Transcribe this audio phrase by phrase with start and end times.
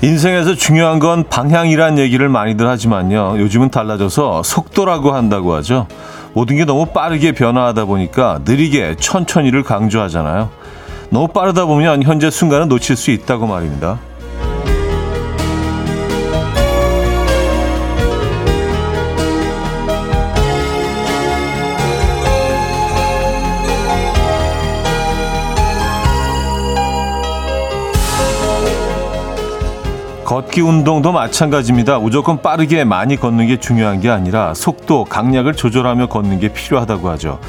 [0.00, 3.34] 인생에서 중요한 건 방향이란 얘기를 많이들 하지만요.
[3.38, 5.88] 요즘은 달라져서 속도라고 한다고 하죠.
[6.34, 10.50] 모든 게 너무 빠르게 변화하다 보니까 느리게 천천히를 강조하잖아요.
[11.10, 13.98] 너무 빠르다 보면 현재 순간을 놓칠 수 있다고 말입니다.
[30.28, 32.00] 걷기 운동도 마찬가지입니다.
[32.00, 37.40] 무조건 빠르게 많이 걷는 게 중요한 게 아니라 속도, 강약을 조절하며 걷는 게 필요하다고 하죠.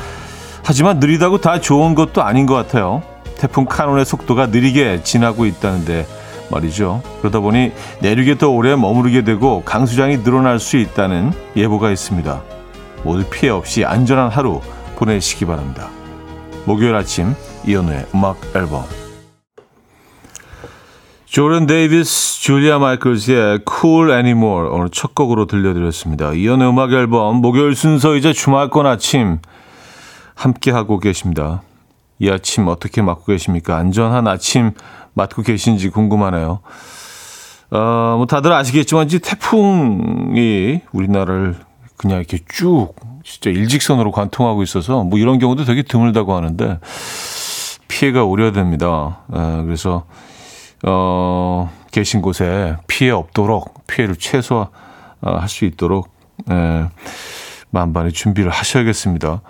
[0.64, 3.04] 하지만 느리다고 다 좋은 것도 아닌 것 같아요.
[3.38, 6.08] 태풍 카논의 속도가 느리게 지나고 있다는데
[6.52, 7.02] 말이죠.
[7.20, 12.42] 그러다 보니 내륙에 더 오래 머무르게 되고 강수량이 늘어날 수 있다는 예보가 있습니다.
[13.04, 14.62] 모두 피해 없이 안전한 하루
[14.96, 15.90] 보내시기 바랍니다.
[16.64, 17.36] 목요일 아침
[17.68, 18.86] 이연우의 음악 앨범
[21.40, 26.34] 조던 데이비스, 줄리아 마이클즈의 Cool Anymore 오늘 첫 곡으로 들려드렸습니다.
[26.34, 29.40] 이연의 음악 앨범 목요일 순서이자 주말권 아침
[30.36, 31.62] 함께하고 계십니다.
[32.20, 33.78] 이 아침 어떻게 맞고 계십니까?
[33.78, 34.72] 안전한 아침
[35.14, 36.60] 맞고 계신지 궁금하네요.
[37.72, 41.56] 어, 뭐 다들 아시겠지만 이제 태풍이 우리나라를
[41.96, 46.80] 그냥 이렇게 쭉 진짜 일직선으로 관통하고 있어서 뭐 이런 경우도 되게 드물다고 하는데
[47.88, 49.20] 피해가 우려됩니다.
[49.34, 50.04] 에, 그래서
[50.84, 56.10] 어, 계신 곳에 피해 없도록 피해를 최소화할 수 있도록
[56.50, 56.86] 에,
[57.72, 59.42] 만반의 준비를 하셔야겠습니다.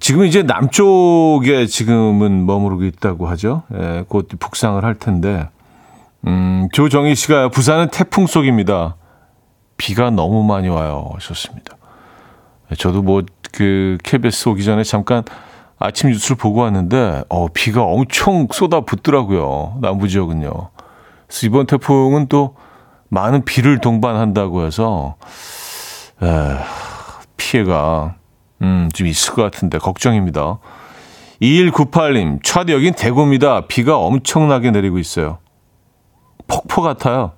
[0.00, 3.64] 지금 이제 남쪽에 지금은 머무르고 있다고 하죠.
[3.74, 5.48] 예, 곧 북상을 할 텐데,
[6.26, 8.96] 음, 조정희 씨가 부산은 태풍 속입니다.
[9.76, 11.10] 비가 너무 많이 와요.
[11.14, 11.76] 하셨습니다.
[12.70, 13.22] 예, 저도 뭐,
[13.52, 15.24] 그, KBS 오기 전에 잠깐
[15.78, 19.78] 아침 뉴스를 보고 왔는데, 어, 비가 엄청 쏟아 붓더라고요.
[19.80, 20.50] 남부 지역은요.
[21.26, 22.56] 그래서 이번 태풍은 또
[23.08, 25.16] 많은 비를 동반한다고 해서,
[26.22, 26.26] 에,
[27.36, 28.16] 피해가
[28.62, 30.58] 음, 좀 있을 것 같은데 걱정입니다.
[31.40, 33.66] 2198님, 차디 여긴 대구입니다.
[33.68, 35.38] 비가 엄청나게 내리고 있어요.
[36.48, 37.32] 폭포 같아요.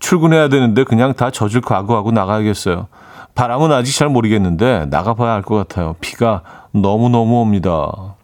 [0.00, 2.88] 출근해야 되는데 그냥 다 젖을 각오하고 나가야겠어요.
[3.34, 5.94] 바람은 아직 잘 모르겠는데 나가봐야 할 것 같아요.
[6.00, 8.16] 비가 너무너무 옵니다.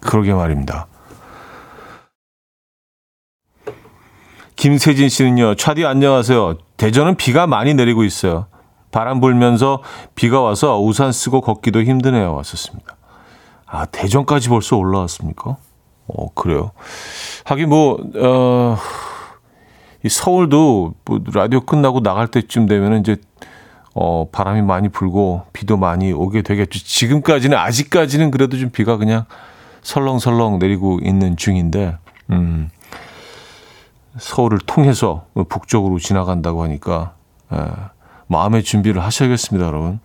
[0.00, 0.86] 그러게 말입니다.
[4.56, 6.56] 김세진 씨는요, 차디 안녕하세요.
[6.76, 8.46] 대전은 비가 많이 내리고 있어요.
[8.90, 9.82] 바람 불면서
[10.14, 12.34] 비가 와서 우산 쓰고 걷기도 힘드네요.
[12.34, 12.96] 왔었습니다.
[13.66, 15.56] 아, 대전까지 벌써 올라왔습니까?
[16.06, 16.70] 어, 그래요.
[17.44, 18.76] 하긴 뭐, 어,
[20.04, 23.16] 이 서울도 뭐 라디오 끝나고 나갈 때쯤 되면은 이제,
[23.98, 26.80] 어, 바람이 많이 불고 비도 많이 오게 되겠죠.
[26.80, 29.24] 지금까지는, 아직까지는 그래도 좀 비가 그냥
[29.80, 31.96] 설렁설렁 내리고 있는 중인데,
[32.28, 32.68] 음,
[34.18, 37.14] 서울을 통해서 북쪽으로 지나간다고 하니까,
[37.54, 37.58] 예.
[38.26, 39.98] 마음의 준비를 하셔야겠습니다, 여러분.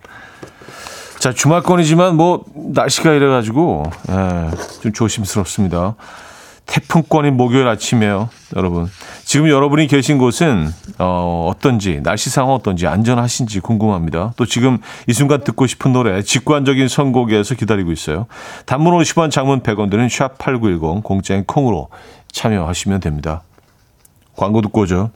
[1.18, 4.50] 자, 주말권이지만 뭐 날씨가 이래가지고 예,
[4.80, 5.96] 좀 조심스럽습니다.
[6.66, 8.88] 태풍권인 목요일 아침에요, 여러분.
[9.24, 14.32] 지금 여러분이 계신 곳은 어, 어떤지 날씨 상황 어떤지 안전하신지 궁금합니다.
[14.36, 18.26] 또 지금 이 순간 듣고 싶은 노래 직관적인 선곡에서 기다리고 있어요.
[18.66, 21.88] 단문 50원, 장문 100원 드는 샵 8910 공짜인 콩으로
[22.30, 23.42] 참여하시면 됩니다.
[24.36, 25.10] 광고 듣고 오죠.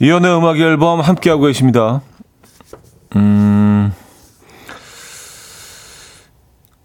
[0.00, 2.00] 이연의 음악 앨범 함께하고 계십니다.
[3.16, 3.94] 음,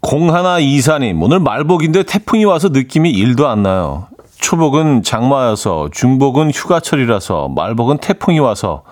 [0.00, 4.08] 공하나 이사님, 오늘 말복인데 태풍이 와서 느낌이 1도 안 나요.
[4.38, 8.82] 초복은 장마여서, 중복은 휴가철이라서, 말복은 태풍이 와서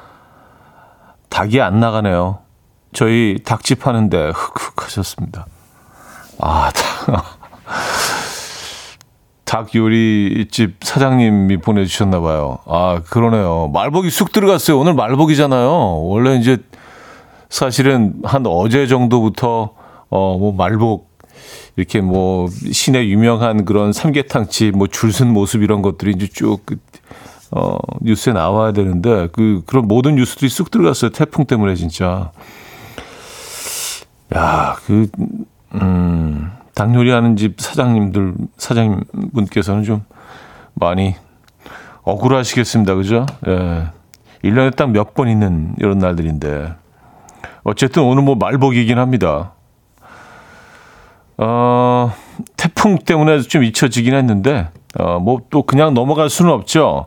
[1.29, 2.39] 닭이 안 나가네요.
[2.95, 5.47] 저희 닭집 하는데 흑흑 하셨습니다.
[6.41, 8.24] 아, 닭.
[9.45, 12.59] 닭 요리집 사장님이 보내주셨나 봐요.
[12.67, 13.71] 아, 그러네요.
[13.73, 14.79] 말복이 쑥 들어갔어요.
[14.79, 16.03] 오늘 말복이잖아요.
[16.07, 16.59] 원래 이제
[17.49, 19.75] 사실은 한 어제 정도부터
[20.09, 21.15] 어, 뭐 말복
[21.77, 26.79] 이렇게 뭐 시내 유명한 그런 삼계탕집 뭐 줄선 모습 이런 것들이 이제 쭉 그,
[27.51, 31.11] 어, 뉴스에 나와야 되는데 그 그런 모든 뉴스들이 쑥 들어갔어요.
[31.11, 32.33] 태풍 때문에 진짜.
[34.35, 35.09] 야, 그
[35.75, 36.51] 음.
[36.75, 39.01] 닭 요리하는 집 사장님들 사장님
[39.33, 40.05] 분께서는 좀
[40.75, 41.15] 많이
[42.03, 42.95] 억울하시겠습니다.
[42.95, 43.27] 그죠?
[43.47, 43.85] 예.
[44.43, 46.75] 1년에 딱 몇 번 있는 이런 날들인데.
[47.63, 49.53] 어쨌든 오늘 뭐 말복이긴 합니다.
[51.39, 52.13] 어,
[52.57, 54.69] 태풍 때문에 좀 잊혀지긴 했는데,
[54.99, 57.07] 어, 뭐 또 그냥 넘어갈 수는 없죠.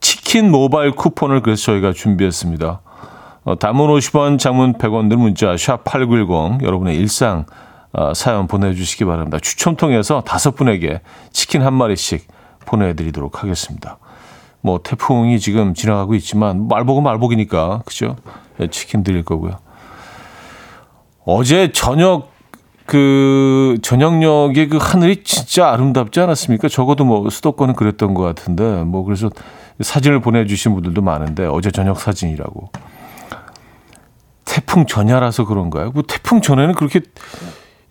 [0.00, 2.80] 치킨 모바일 쿠폰을 그래서 저희가 준비했습니다.
[3.44, 7.44] 어, 단문 50원, 장문 100원 들 문자 샵8910 여러분의 일상 어,
[8.14, 9.38] 사연 보내주시기 바랍니다.
[9.40, 11.00] 추첨 통해서 다섯 분에게
[11.32, 12.26] 치킨 한 마리씩
[12.66, 13.98] 보내드리도록 하겠습니다.
[14.60, 18.16] 뭐 태풍이 지금 지나가고 있지만 말복은 말복이니까 그죠?
[18.60, 19.58] 예, 치킨 드릴 거고요.
[21.24, 22.32] 어제 저녁
[22.86, 26.68] 그 저녁녘에 그 하늘이 진짜 아름답지 않았습니까?
[26.68, 29.30] 적어도 뭐 수도권은 그랬던 것 같은데 뭐 그래서
[29.80, 32.70] 사진을 보내주신 분들도 많은데 어제 저녁 사진이라고
[34.44, 35.90] 태풍 전야라서 그런가요?
[35.90, 37.00] 뭐 태풍 전에는 그렇게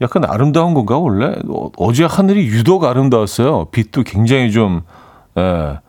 [0.01, 1.35] 약간 아름다운 건가 원래?
[1.47, 3.65] 어, 어제 하늘이 유독 아름다웠어요.
[3.65, 4.81] 빛도 굉장히 좀
[5.37, 5.79] 예,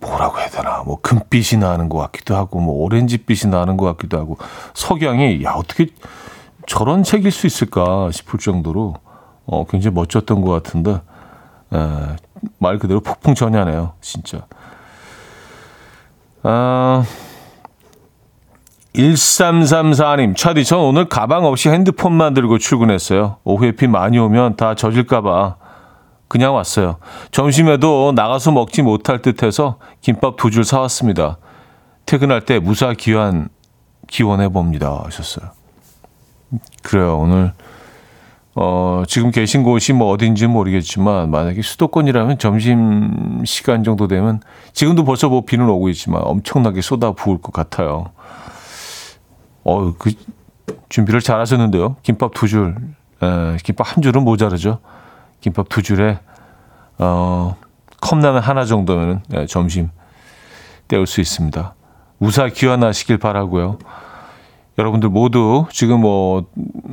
[0.00, 0.82] 뭐라고 해야 되나.
[0.84, 4.38] 뭐 금빛이 나는 것 같기도 하고 뭐 오렌지빛이 나는 것 같기도 하고.
[4.74, 5.88] 석양이 야 어떻게
[6.66, 8.94] 저런 책일 수 있을까 싶을 정도로
[9.46, 11.00] 어, 굉장히 멋졌던 것 같은데
[11.72, 12.16] 에,
[12.58, 14.46] 말 그대로 폭풍 전야네요, 진짜.
[16.42, 17.04] 아,
[18.94, 23.38] 1334님, 차디, 전 오늘 가방 없이 핸드폰만 들고 출근했어요.
[23.42, 25.56] 오후에 비 많이 오면 다 젖을까봐
[26.28, 26.98] 그냥 왔어요.
[27.32, 31.38] 점심에도 나가서 먹지 못할 듯 해서 김밥 두 줄 사왔습니다.
[32.06, 33.48] 퇴근할 때 무사 기원,
[34.06, 35.02] 기원해 봅니다.
[35.04, 35.50] 하셨어요.
[36.84, 37.18] 그래요.
[37.18, 37.52] 오늘
[38.54, 44.40] 어, 지금 계신 곳이 뭐 어딘지 모르겠지만 만약에 수도권이라면 점심 시간 정도 되면
[44.72, 48.13] 지금도 벌써 뭐 비는 오고 있지만 엄청나게 쏟아 부을 것 같아요.
[49.64, 50.12] 어, 그
[50.88, 51.96] 준비를 잘 하셨는데요.
[52.02, 52.76] 김밥 두 줄.
[53.22, 54.78] 에, 김밥 한 줄은 모자르죠.
[55.40, 56.20] 김밥 두 줄에
[56.98, 57.56] 어,
[58.00, 59.90] 컵라면 하나 정도면은 예, 점심
[60.88, 61.74] 때울 수 있습니다.
[62.18, 63.78] 무사 귀환하시길 바라고요.
[64.78, 66.46] 여러분들 모두 지금 뭐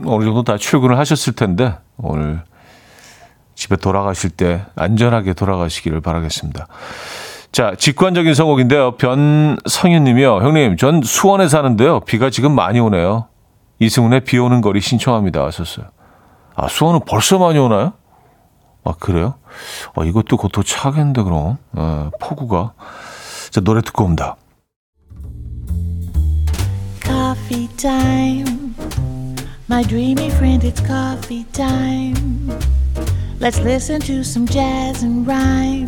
[0.05, 2.43] 어느 정도 다 출근을 하셨을 텐데 오늘
[3.55, 6.67] 집에 돌아가실 때 안전하게 돌아가시기를 바라겠습니다.
[7.51, 8.91] 자, 직관적인 성곡인데요.
[8.91, 10.37] 변성윤 님이요.
[10.37, 11.99] 형님, 전 수원에 사는데요.
[12.01, 13.27] 비가 지금 많이 오네요.
[13.79, 15.43] 이승훈의 비 오는 거리 신청합니다.
[15.45, 15.87] 하셨어요.
[16.55, 17.93] 아, 수원은 벌써 많이 오나요?
[18.85, 19.35] 아, 그래요?
[19.95, 21.57] 아, 이것도 곧 도착하겠는데, 그럼.
[21.73, 22.73] 아, 폭우가.
[23.49, 24.37] 자, 노래 듣고 옵니다.
[27.03, 27.61] coffee.
[29.69, 32.49] My dreamy friend, it's coffee time.
[33.39, 35.87] Let's listen to some jazz and rhyme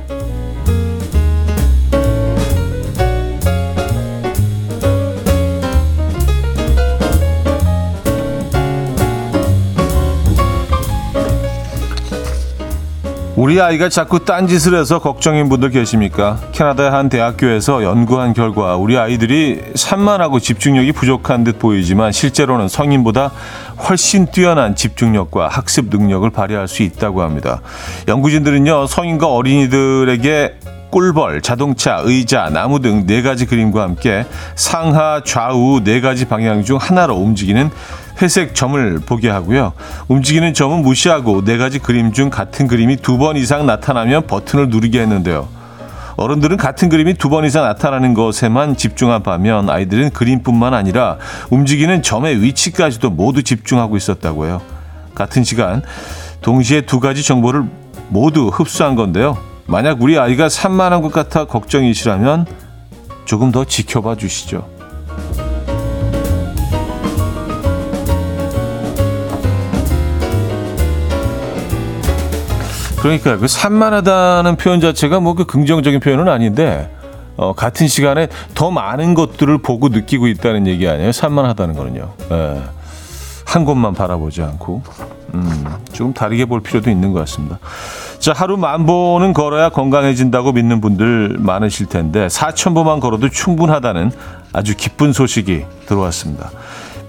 [13.41, 16.37] 우리 아이가 자꾸 딴짓을 해서 걱정인 분들 계십니까?
[16.51, 23.31] 캐나다의 한 대학교에서 연구한 결과 우리 아이들이 산만하고 집중력이 부족한 듯 보이지만 실제로는 성인보다
[23.89, 27.61] 훨씬 뛰어난 집중력과 학습 능력을 발휘할 수 있다고 합니다.
[28.07, 30.59] 연구진들은요, 성인과 어린이들에게
[30.91, 36.77] 꿀벌, 자동차, 의자, 나무 등 네 가지 그림과 함께 상하, 좌우 네 가지 방향 중
[36.77, 37.69] 하나로 움직이는
[38.21, 39.73] 회색 점을 보게 하고요.
[40.07, 44.99] 움직이는 점은 무시하고 네 가지 그림 중 같은 그림이 두 번 이상 나타나면 버튼을 누르게
[45.01, 45.47] 했는데요.
[46.17, 51.17] 어른들은 같은 그림이 두 번 이상 나타나는 것에만 집중한 반면 아이들은 그림뿐만 아니라
[51.49, 54.61] 움직이는 점의 위치까지도 모두 집중하고 있었다고 해요.
[55.15, 55.81] 같은 시간
[56.41, 57.63] 동시에 두 가지 정보를
[58.09, 59.37] 모두 흡수한 건데요.
[59.71, 62.45] 만약 우리 아이가 산만한 것 같아 걱정이시라면
[63.23, 64.67] 조금 더 지켜봐 주시죠.
[73.01, 76.91] 그러니까 그 산만하다는 표현 자체가 뭐 그 긍정적인 표현은 아닌데
[77.37, 81.13] 어, 같은 시간에 더 많은 것들을 보고 느끼고 있다는 얘기 아니에요?
[81.13, 82.13] 산만하다는 거는요.
[82.29, 82.61] 예.
[83.45, 84.83] 한 곳만 바라보지 않고
[85.33, 87.57] 음, 조금 다르게 볼 필요도 있는 것 같습니다.
[88.21, 94.11] 자, 하루 만 보는 걸어야 건강해진다고 믿는 분들 많으실 텐데 4천 보만 걸어도 충분하다는
[94.53, 96.51] 아주 기쁜 소식이 들어왔습니다.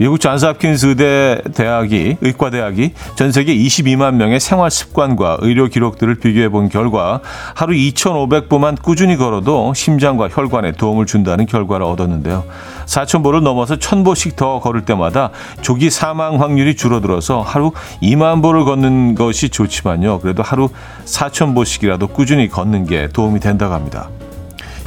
[0.02, 6.48] 미국 존스홉킨스 의대 대학이 의과 대학이 전 세계 22만 명의 생활 습관과 의료 기록들을 비교해
[6.48, 7.20] 본 결과
[7.54, 12.42] 하루 2,500보만 꾸준히 걸어도 심장과 혈관에 도움을 준다는 결과를 얻었는데요.
[12.84, 15.30] 4,000보를 넘어서 1,000보씩 더 걸을 때마다
[15.60, 17.70] 조기 사망 확률이 줄어들어서 하루
[18.02, 20.18] 2만 보를 걷는 것이 좋지만요.
[20.18, 20.68] 그래도 하루
[21.04, 24.08] 4,000보씩이라도 꾸준히 걷는 게 도움이 된다고 합니다.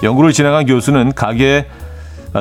[0.04, 1.68] 연구를 진행한 교수는 가게에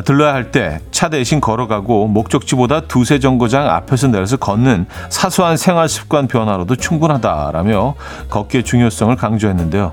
[0.02, 6.28] 들러야 할 때 차 대신 걸어가고 목적지보다 두세 정거장 앞에서 내려서 걷는 사소한 생활 습관
[6.28, 7.94] 변화로도 충분하다라며
[8.30, 9.92] 걷기의 중요성을 강조했는데요.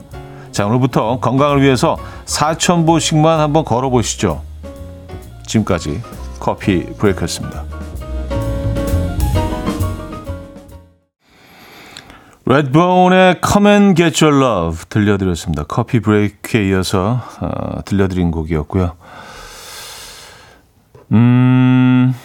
[0.52, 4.42] 자, 오늘부터 건강을 위해서 4,000보씩만 한번 걸어보시죠.
[5.48, 6.02] 지금까지
[6.40, 7.64] 커피 브레이크였습니다.
[12.46, 15.64] 레드본의 Come and Get Your Love 들려드렸습니다.
[15.64, 18.94] 커피 브레이크에 이어서 어, 들려드린 곡이었고요.
[21.12, 22.16] 음,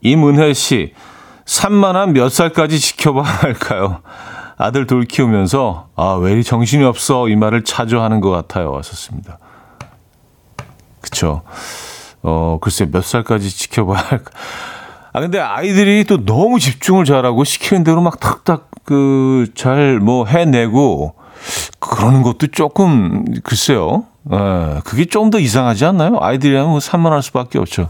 [0.00, 0.94] 이문혜 씨,
[1.46, 4.00] 산만한 몇 살까지 지켜봐야 할까요?
[4.56, 8.72] 아들 둘 키우면서 아, 왜 이리 정신이 없어 이 말을 자주 하는 것 같아요.
[8.72, 9.38] 왔었습니다.
[11.00, 11.42] 그쵸.
[12.22, 14.30] 어, 글쎄 몇 살까지 지켜봐야 할까.
[15.12, 21.14] 아, 근데 아이들이 또 너무 집중을 잘하고 시키는 대로 막 탁탁 그 잘 뭐 해내고
[21.78, 24.04] 그러는 것도 조금 글쎄요.
[24.32, 26.18] 예, 그게 좀 더 이상하지 않나요?
[26.20, 27.88] 아이들이랑 뭐 산만할 수밖에 없죠.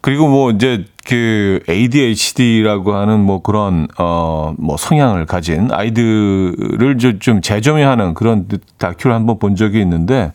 [0.00, 8.14] 그리고 뭐 이제 그 ADHD라고 하는 뭐 그런 어 뭐 성향을 가진 아이들을 좀 재점유하는
[8.14, 8.46] 그런
[8.78, 10.32] 다큐를 한번 본 적이 있는데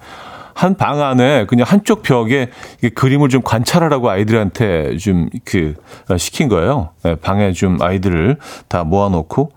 [0.54, 2.50] 한 방 안에 그냥 한쪽 벽에
[2.96, 5.76] 그림을 좀 관찰하라고 아이들한테 좀 그
[6.18, 6.90] 시킨 거예요.
[7.06, 8.38] 예, 방에 좀 아이들을
[8.68, 9.52] 다 모아놓고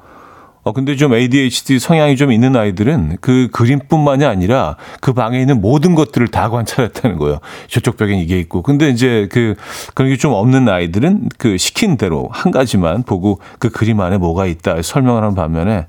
[0.63, 5.95] 어, 근데 좀 ADHD 성향이 좀 있는 아이들은 그 그림뿐만이 아니라 그 방에 있는 모든
[5.95, 7.41] 것들을 다 관찰했다는 거예요.
[7.69, 8.63] 저쪽 벽엔 이게 있고.
[8.63, 9.55] 근데 이제 그,
[9.95, 14.45] 그런 게 좀 없는 아이들은 그 시킨 대로 한 가지만 보고 그 그림 안에 뭐가
[14.45, 15.87] 있다 설명을 하는 반면에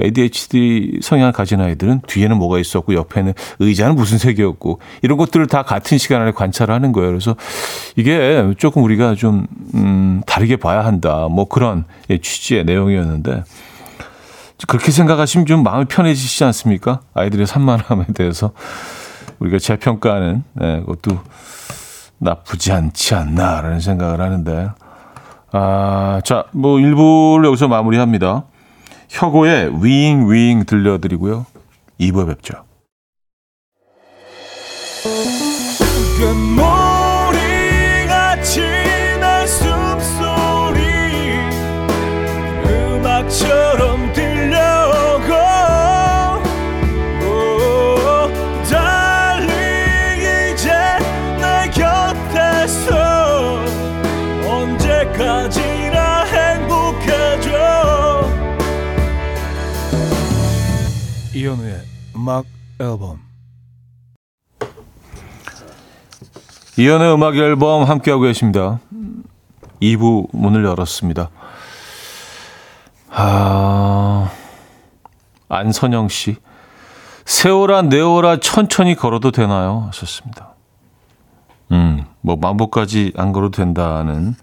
[0.00, 5.96] ADHD 성향을 가진 아이들은 뒤에는 뭐가 있었고 옆에는 의자는 무슨 색이었고 이런 것들을 다 같은
[5.96, 7.10] 시간 안에 관찰을 하는 거예요.
[7.10, 7.36] 그래서
[7.94, 11.28] 이게 조금 우리가 좀, 음, 다르게 봐야 한다.
[11.30, 13.44] 뭐 그런 취지의 내용이었는데
[14.66, 17.00] 그렇게 생각하시면 좀 마음이 편해지시지 않습니까?
[17.14, 18.52] 아이들의 산만함에 대해서
[19.38, 21.20] 우리가 재평가하는 네, 그것도
[22.18, 24.70] 나쁘지 않지 않나라는 생각을 하는데
[25.52, 28.44] 아, 자, 뭐 일부를 여기서 마무리합니다.
[29.08, 31.46] 혁오의 위잉 위잉 들려드리고요.
[32.00, 32.64] 2부에 뵙죠.
[61.48, 61.80] 이현우의
[62.14, 62.44] 음악
[62.78, 63.20] 앨범
[66.76, 68.80] 이현우의 음악 앨범 함께하고 계십니다.
[69.80, 71.30] 2부 문을 열었습니다.
[73.10, 74.30] 아,
[75.48, 76.36] 안선영 씨.
[77.24, 79.84] 세월아, 내월아, 천천히 걸어도 되나요?
[79.86, 80.54] 하셨습니다.
[81.72, 84.34] 음, 뭐, 만보까지 안 걸어도 된다는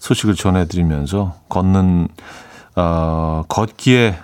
[0.00, 2.08] 소식을 전해드리면서, 걷는,
[2.74, 4.18] 어, 걷기에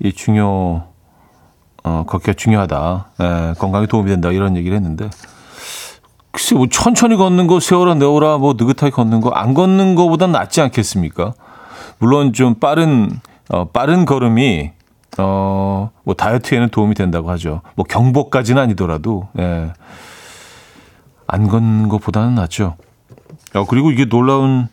[0.00, 0.93] 이 중요,
[1.84, 3.06] 어, 걷기가 중요하다.
[3.20, 4.30] 에, 건강에 도움이 된다.
[4.30, 5.08] 이런 얘기를 했는데.
[6.32, 10.60] 글쎄, 뭐, 천천히 걷는 거, 세월아, 내월아, 뭐, 느긋하게 걷는 거, 안 걷는 거보단 낫지
[10.62, 11.34] 않겠습니까?
[11.98, 13.10] 물론 좀 빠른,
[13.50, 14.72] 어, 빠른 걸음이,
[15.18, 17.60] 어, 뭐, 다이어트에는 도움이 된다고 하죠.
[17.76, 19.72] 뭐, 경보까지는 아니더라도, 예.
[21.26, 22.76] 안 걷는 것보다는 낫죠.
[23.54, 24.68] 어, 그리고 이게 놀라운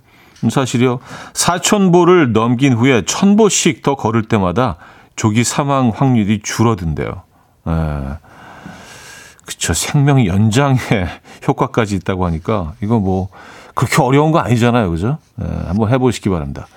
[0.50, 1.00] 사실이요.
[1.34, 4.78] 4천보를 넘긴 후에 1000보씩 더 걸을 때마다
[5.16, 7.24] 조기 사망 확률이 줄어든대요.
[7.68, 8.18] 예.
[9.46, 9.74] 그쵸.
[9.74, 10.78] 생명 연장에
[11.48, 13.30] 효과까지 있다고 하니까 이거 뭐
[13.76, 14.90] 그렇게 어려운 거 아니잖아요.
[14.92, 15.18] 그죠?
[15.42, 16.68] 예, 한번 해보시기 바랍니다.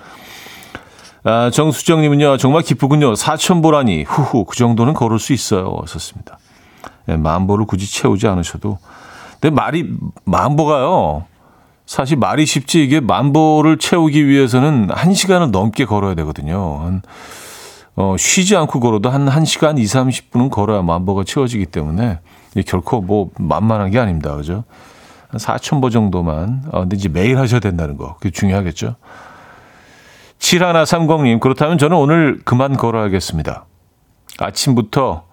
[1.23, 3.13] 아, 정수정님은요, 정말 기쁘군요.
[3.13, 5.81] 4천보라니, 후후, 그 정도는 걸을 수 있어요.
[5.87, 6.37] 썼습니다.
[7.09, 8.77] 예, 만보를 굳이 채우지 않으셔도.
[9.39, 9.89] 근데 말이,
[10.23, 11.25] 만보가요,
[11.85, 16.79] 사실 말이 쉽지 이게 만보를 채우기 위해서는 한 시간을 넘게 걸어야 되거든요.
[16.81, 17.01] 한,
[17.95, 22.19] 어, 쉬지 않고 걸어도 한 1시간 2, 30분은 걸어야 만보가 채워지기 때문에
[22.65, 24.35] 결코 뭐 만만한 게 아닙니다.
[24.35, 24.63] 그죠?
[25.29, 26.63] 한 4,000보 정도만.
[26.71, 28.15] 어, 근데 이제 매일 하셔야 된다는 거.
[28.15, 28.95] 그게 중요하겠죠?
[30.39, 33.65] 7130님, 그렇다면 저는 오늘 그만 걸어야겠습니다.
[34.39, 35.23] 아침부터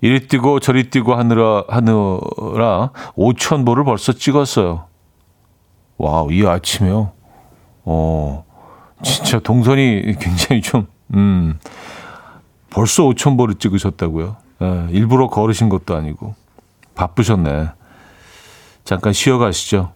[0.00, 4.86] 이리 뛰고 저리 뛰고 하느라, 하느라 5,000보를 벌써 찍었어요.
[5.96, 7.12] wow, 이 아침에요.
[7.84, 8.44] 어,
[9.02, 11.58] 진짜 동선이 굉장히 좀, 음,
[12.70, 14.36] 벌써 5,000보를 찍으셨다고요?
[14.62, 16.34] 예, 일부러 걸으신 것도 아니고.
[16.94, 17.68] 바쁘셨네.
[18.84, 19.92] 잠깐 쉬어가시죠.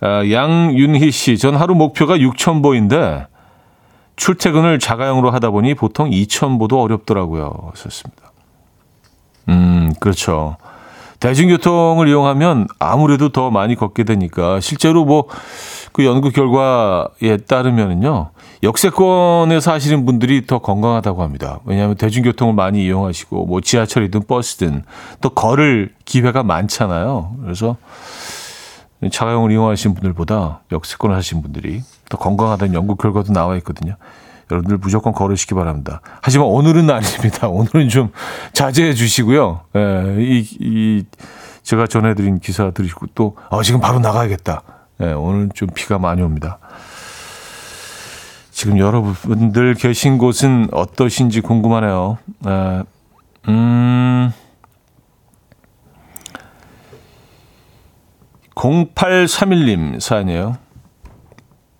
[0.00, 3.26] 아, 양윤희 씨, 전 하루 목표가 6,000보인데,
[4.16, 7.72] 출퇴근을 자가용으로 하다 보니 보통 2,000보도 어렵더라고요.
[7.74, 8.32] 썼습니다.
[9.48, 10.56] 음, 그렇죠.
[11.20, 15.28] 대중교통을 이용하면 아무래도 더 많이 걷게 되니까 실제로 뭐
[15.96, 18.28] 그 연구 결과에 따르면은요.
[18.62, 21.60] 역세권에 사시는 분들이 더 건강하다고 합니다.
[21.64, 24.84] 왜냐하면 대중교통을 많이 이용하시고 뭐 지하철이든 버스든
[25.22, 27.36] 또 걸을 기회가 많잖아요.
[27.40, 27.78] 그래서
[29.10, 33.96] 차가용을 이용하시는 분들보다 역세권을 하시는 분들이 더 건강하다는 연구 결과도 나와 있거든요.
[34.50, 36.02] 여러분들 무조건 걸으시기 바랍니다.
[36.20, 37.48] 하지만 오늘은 아닙니다.
[37.48, 38.12] 오늘은 좀
[38.52, 39.62] 자제해 주시고요.
[39.74, 41.04] 예, 이, 이,
[41.62, 44.75] 제가 전해드린 기사 들으시고 또, 아, 지금 바로 나가야겠다.
[45.00, 46.58] 예, 오늘은 좀 비가 많이 옵니다.
[48.50, 52.16] 지금 여러분들 계신 곳은 어떠신지 궁금하네요.
[52.46, 52.82] 에,
[53.48, 54.32] 음,
[58.54, 60.56] 0831님 사연이에요.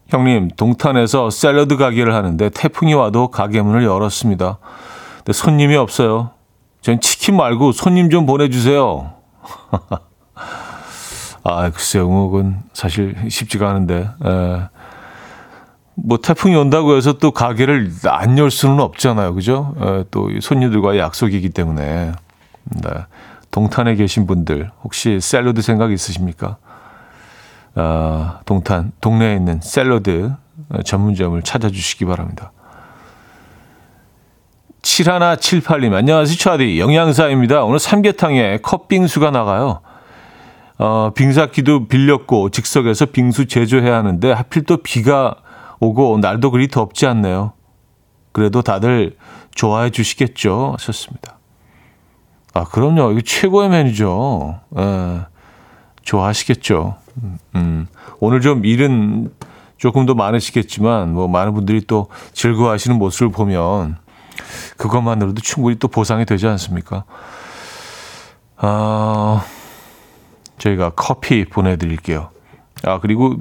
[0.08, 4.58] 형님, 동탄에서 샐러드 가게를 하는데 태풍이 와도 가게 문을 열었습니다.
[5.16, 6.30] 근데 손님이 없어요.
[6.82, 9.14] 전 치킨 말고 손님 좀 보내주세요.
[11.48, 14.08] 아, 글쎄요, 응옥은 사실 쉽지가 않은데.
[14.24, 14.68] 에.
[15.94, 19.32] 뭐 태풍이 온다고 해서 또 가게를 안 열 수는 없잖아요.
[19.34, 19.74] 그죠?
[19.80, 22.12] 에, 또 손님들과의 약속이기 때문에.
[22.64, 22.90] 네.
[23.52, 26.56] 동탄에 계신 분들 혹시 샐러드 생각 있으십니까?
[27.76, 30.32] 아, 동탄 동네에 있는 샐러드
[30.84, 32.50] 전문점을 찾아주시기 바랍니다.
[34.82, 37.62] 7178님 안녕하세요 차디 영양사입니다.
[37.64, 39.80] 오늘 삼계탕에 컵빙수가 나가요.
[40.78, 45.36] 어, 빙사기도 빌렸고 즉석에서 빙수 제조해야 하는데 하필 또 비가
[45.80, 47.52] 오고 날도 그리 덥지 않네요.
[48.32, 49.16] 그래도 다들
[49.54, 50.74] 좋아해 주시겠죠?
[50.78, 51.38] 하셨습니다.
[52.52, 53.12] 아, 그럼요.
[53.12, 54.60] 이거 최고의 메뉴죠.
[54.78, 55.20] 예,
[56.02, 56.96] 좋아하시겠죠.
[57.22, 57.86] 음, 음,
[58.18, 59.30] 오늘 좀 일은
[59.76, 63.96] 조금 더 많으시겠지만, 뭐, 많은 분들이 또 즐거워 하시는 모습을 보면,
[64.78, 67.04] 그것만으로도 충분히 또 보상이 되지 않습니까?
[68.56, 69.44] 아,
[70.58, 72.30] 저희가 커피 보내드릴게요.
[72.84, 73.36] 아, 그리고,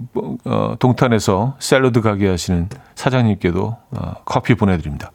[0.46, 5.12] 어, 동탄에서 샐러드 가게 하시는 사장님께도 어, 커피 보내드립니다.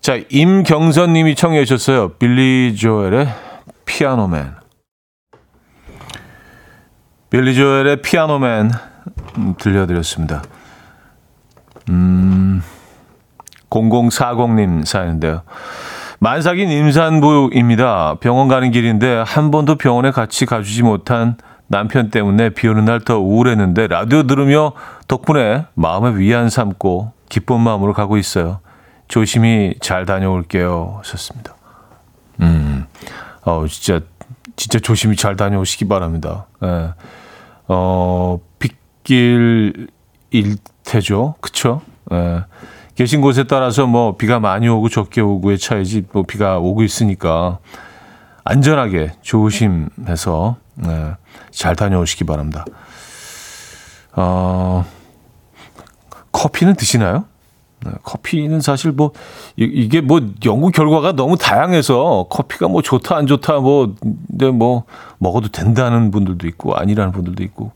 [0.00, 2.10] 자, 임경선 님이 청해 주셨어요.
[2.10, 3.28] 빌리 조엘의
[3.84, 4.54] 피아노맨.
[7.30, 8.70] 빌리 조엘의 피아노맨
[9.38, 10.42] 음, 들려드렸습니다.
[11.90, 12.62] 음,
[13.70, 15.42] 0040님 사연인데요.
[16.28, 18.14] 만삭인 임산부입니다.
[18.18, 23.18] 병원 가는 길인데 한 번도 병원에 같이 가주지 못한 남편 때문에 비 오는 날 더
[23.18, 24.72] 우울했는데 라디오 들으며
[25.06, 28.60] 덕분에 마음의 위안 삼고 기쁜 마음으로 가고 있어요.
[29.06, 31.00] 조심히 잘 다녀올게요.
[31.02, 31.56] 하셨습니다.
[32.40, 32.86] 음,
[33.42, 34.00] 어, 진짜,
[34.56, 36.46] 진짜 조심히 잘 다녀오시기 바랍니다.
[36.62, 36.94] 예.
[37.68, 39.88] 어, 빗길일
[40.84, 41.34] 테죠.
[41.42, 41.82] 그쵸?
[42.12, 42.44] 예.
[42.94, 47.58] 계신 곳에 따라서 뭐 비가 많이 오고 적게 오고의 차이지 뭐 비가 오고 있으니까
[48.44, 51.14] 안전하게 조심해서 네,
[51.50, 52.64] 잘 다녀오시기 바랍니다.
[54.12, 54.84] 어,
[56.30, 57.24] 커피는 드시나요?
[57.84, 59.12] 네, 커피는 사실 뭐
[59.56, 64.84] 이, 게뭐 연구 결과가 너무 다양해서 커피가 뭐 좋다 안 좋다 뭐 근데 뭐
[65.18, 67.72] 먹어도 된다는 분들도 있고 아니라는 분들도 있고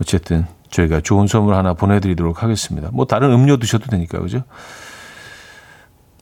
[0.00, 2.90] 어쨌든 저희가 좋은 선물 하나 보내드리도록 하겠습니다.
[2.92, 4.42] 뭐 다른 음료 드셔도 되니까 그죠?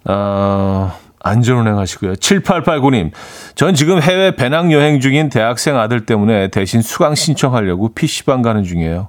[0.05, 2.15] 어, 안전운행 하시고요.
[2.15, 3.11] 7889님,
[3.55, 9.09] 전 지금 해외 배낭여행 중인 대학생 아들 때문에 대신 수강 신청하려고 PC방 가는 중이에요.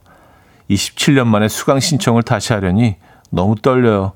[0.69, 2.95] 27년 만에 수강 신청을 다시 하려니
[3.29, 4.13] 너무 떨려요.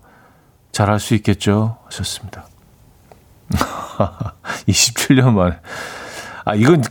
[0.71, 1.77] 잘할 수 있겠죠?
[1.85, 2.45] 하셨습니다.
[4.67, 5.57] 27년 만에.
[6.45, 6.81] 아, 이건,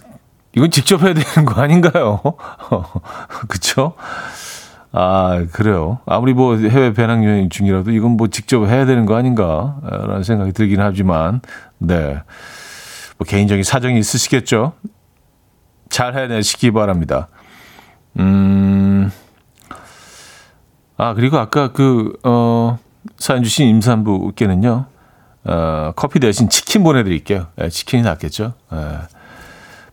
[0.56, 2.20] 이건 직접 해야 되는 거 아닌가요?
[3.48, 3.94] 그쵸?
[4.92, 6.00] 아, 그래요.
[6.06, 11.40] 아무리 뭐 해외 배낭여행 중이라도 이건 뭐 직접 해야 되는 거 아닌가라는 생각이 들긴 하지만,
[11.78, 12.22] 네.
[13.18, 14.72] 뭐 개인적인 사정이 있으시겠죠?
[15.90, 17.28] 잘 해내시기 바랍니다.
[18.18, 19.10] 음,
[20.96, 22.78] 아, 그리고 아까 그, 어,
[23.18, 24.86] 사연 주신 임산부께는요,
[25.44, 27.48] 어, 커피 대신 치킨 보내드릴게요.
[27.56, 28.54] 네, 치킨이 낫겠죠?
[28.72, 28.78] 네.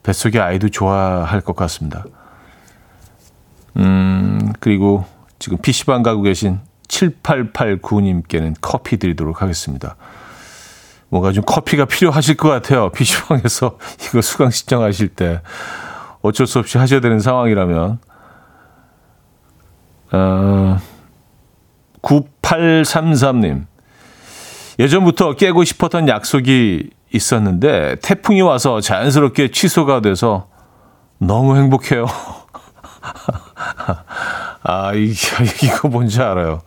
[0.06, 2.06] 뱃속의 아이도 좋아할 것 같습니다.
[3.78, 5.06] 음, 그리고
[5.40, 9.96] 지금 PC방 가고 계신 7889님께는 커피 드리도록 하겠습니다.
[11.10, 12.92] 뭔가 좀 커피가 필요하실 것 같아요.
[12.92, 15.42] PC방에서 이거 수강 신청하실 때
[16.22, 18.00] 어쩔 수 없이 하셔야 되는 상황이라면.
[20.12, 20.78] 어,
[22.04, 23.66] 9833님.
[24.78, 30.48] 예전부터 깨고 싶었던 약속이 있었는데 태풍이 와서 자연스럽게 취소가 돼서
[31.18, 32.06] 너무 행복해요.
[34.64, 35.14] 아, 이,
[35.64, 36.62] 이거 뭔지 알아요.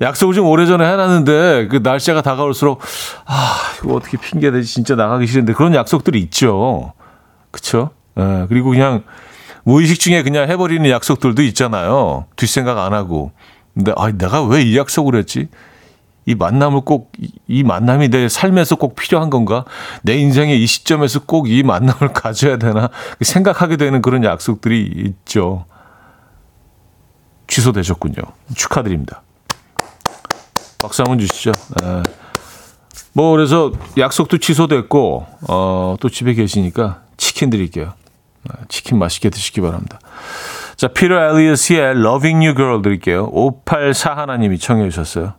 [0.00, 2.80] 약속을 좀 오래전에 해놨는데 그 날짜가 다가올수록
[3.26, 6.94] 아 이거 어떻게 핑계 대지 진짜 나가기 싫은데 그런 약속들이 있죠.
[7.50, 7.90] 그쵸?
[8.18, 9.02] 예, 그리고 그냥
[9.64, 12.24] 무의식 중에 그냥 해버리는 약속들도 있잖아요.
[12.36, 13.32] 뒷생각 안 하고.
[13.74, 15.48] 근데 아 내가 왜 이 약속을 했지?
[16.30, 17.10] 이 만남을 꼭,
[17.48, 19.64] 이 만남이 내 삶에서 꼭 필요한 건가?
[20.02, 22.88] 내 인생의 이 시점에서 꼭 이 만남을 가져야 되나?
[23.20, 25.64] 생각하게 되는 그런 약속들이 있죠.
[27.48, 28.14] 취소되셨군요.
[28.54, 29.22] 축하드립니다.
[30.80, 31.50] 박수 한번 주시죠.
[31.82, 32.02] 네.
[33.12, 37.94] 뭐, 그래서 약속도 취소됐고, 어, 또 집에 계시니까 치킨 드릴게요.
[38.44, 39.98] 네, 치킨 맛있게 드시기 바랍니다.
[40.76, 43.28] 자, 피터 엘리어스의 Loving You Girl 드릴게요.
[43.32, 45.34] 584 하나님이 청해 주셨어요.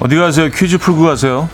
[0.00, 0.50] 어디 가세요?
[0.50, 1.48] 퀴즈 풀고 가세요.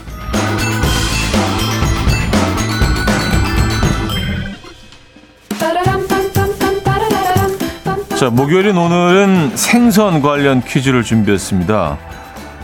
[8.19, 11.97] 자, 목요일인 오늘은 생선 관련 퀴즈를 준비했습니다.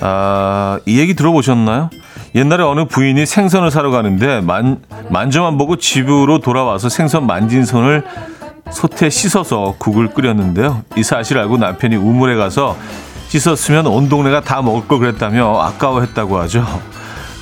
[0.01, 1.89] 아, 이 얘기 들어보셨나요?
[2.35, 8.05] 옛날에 어느 부인이 생선을 사러 가는데 만, 만져만 보고 집으로 돌아와서 생선 만진 손을
[8.71, 10.83] 솥에 씻어서 국을 끓였는데요.
[10.97, 12.77] 이 사실 알고 남편이 우물에 가서
[13.29, 16.65] 씻었으면 온 동네가 다 먹을 걸 그랬다며 아까워했다고 하죠.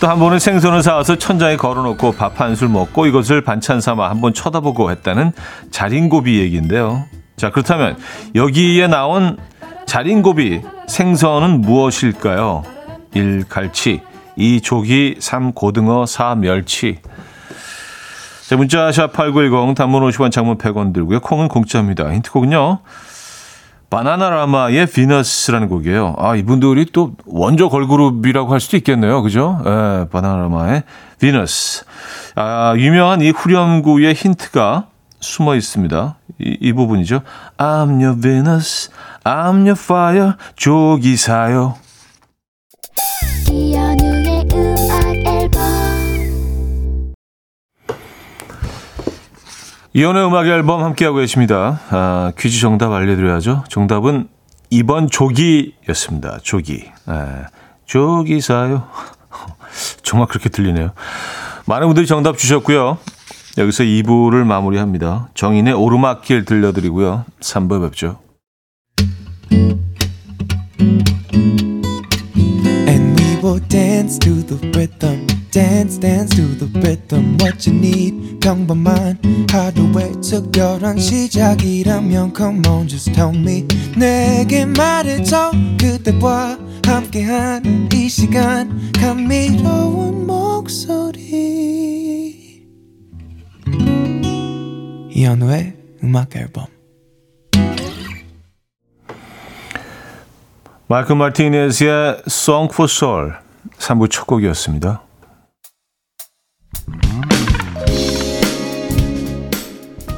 [0.00, 4.20] 또 한 번은 생선을 사와서 천장에 걸어놓고 밥 한 술 먹고 이것을 반찬 삼아 한
[4.20, 5.32] 번 쳐다보고 했다는
[5.70, 7.04] 자린고비 얘기인데요.
[7.36, 7.96] 자, 그렇다면
[8.34, 9.38] 여기에 나온
[9.86, 12.64] 자린고비 생선은 무엇일까요?
[13.14, 13.44] 1.
[13.48, 14.02] 갈치
[14.36, 14.60] 2.
[14.60, 15.52] 조기 3.
[15.52, 16.36] 고등어 4.
[16.36, 16.98] 멸치
[18.46, 21.20] 자, 문자 샵8910 단문 50원 장문 100원 들고요.
[21.20, 22.12] 콩은 공짜입니다.
[22.12, 22.80] 힌트곡은요.
[23.88, 26.16] 바나나라마의 비너스라는 곡이에요.
[26.18, 29.22] 아, 이분들이 또 원조 걸그룹이라고 할 수도 있겠네요.
[29.22, 29.60] 그죠?
[29.64, 30.82] 예, 바나나라마의
[31.20, 31.84] 비너스.
[32.34, 34.88] 아, 유명한 이 후렴구의 힌트가
[35.20, 36.16] 숨어 있습니다.
[36.40, 37.20] 이, 이 부분이죠.
[37.56, 38.90] I'm your Venus,
[39.24, 41.76] I'm your fire, 조기사요.
[49.96, 51.78] 이연우의 음악 앨범 함께하고 계십니다.
[51.90, 53.62] 아, 퀴즈 정답 알려드려야죠.
[53.68, 54.26] 정답은
[54.72, 56.40] 2번 조기였습니다.
[56.42, 56.90] 조기.
[57.06, 57.14] 네.
[57.84, 58.88] 조기사요.
[60.02, 60.90] 정말 그렇게 들리네요.
[61.66, 62.98] 많은 분들이 정답 주셨고요.
[63.56, 65.28] 여기서 2부를 마무리합니다.
[65.34, 67.24] 정인의 오르막길 들려드리고요.
[67.38, 68.18] 3부 뵙죠.
[73.54, 75.28] Will dance to the rhythm.
[75.52, 79.16] dance dance to the rhythm what you need 평범한
[79.48, 83.64] 하루의 특별한 시작이라면 come on just tell me
[83.96, 91.30] 내게 말해줘 그대와 함께한 이 시간 감미로운 목소리
[95.12, 96.66] 이현우의 음악 앨범
[100.88, 103.43] 마이크 마티네즈의 Song for Soul
[103.84, 105.02] 3부 첫 곡이었습니다.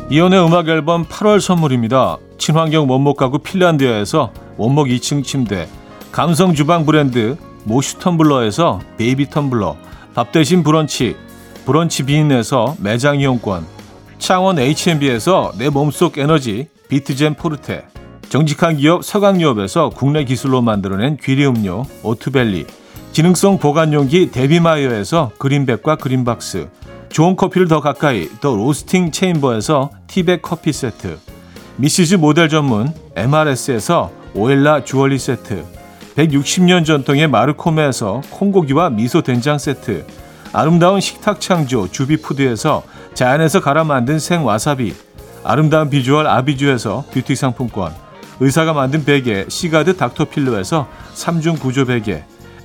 [0.09, 2.18] 이현우의 음악 앨범 8월 선물입니다.
[2.38, 5.68] 친환경 원목 가구 핀란디아에서 원목 2층 침대,
[6.12, 9.74] 감성 주방 브랜드 모슈 텀블러에서 baby 텀블러,
[10.14, 11.16] 밥 대신 브런치,
[11.64, 13.66] 브런치 빈에서 매장 이용권,
[14.18, 17.87] 창원 H&B에서 내 몸속 에너지 비트젠 포르테
[18.29, 22.66] 정직한 기업 서강유업에서 국내 기술로 만들어낸 귀리 음료 오트벨리
[23.16, 26.68] 기능성 보관용기 데비마이어에서 그린백과 그린박스
[27.09, 31.18] 좋은 커피를 더 가까이 더 로스팅 체임버에서 티백 커피 세트
[31.76, 35.64] 미시즈 모델 전문 MRS에서 오엘라 주얼리 세트
[36.14, 40.05] 160년 전통의 마르코메에서 콩고기와 미소 된장 세트
[40.52, 42.83] 아름다운 식탁 창조 주비푸드에서
[43.14, 44.94] 자연에서 갈아 만든 생와사비
[45.42, 47.94] 아름다운 비주얼 아비주에서 뷰티 상품권
[48.40, 52.36] 의사가 만든 베개 시가드 닥터필로에서 3중 구조 베개